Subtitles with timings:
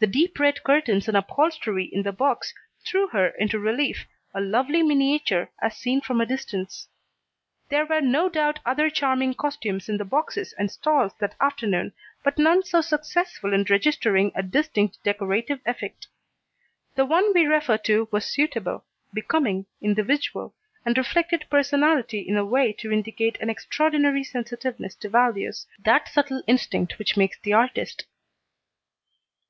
[0.00, 2.52] The deep red curtains and upholstery in the box
[2.84, 6.88] threw her into relief, a lovely miniature, as seen from a distance.
[7.70, 12.36] There were no doubt other charming costumes in the boxes and stalls that afternoon, but
[12.36, 16.08] none so successful in registering a distinct decorative effect.
[16.94, 18.84] The one we refer to was suitable,
[19.14, 20.54] becoming, individual,
[20.84, 26.42] and reflected personality in a way to indicate an extraordinary sensitiveness to values, that subtle
[26.46, 28.04] instinct which makes the artist.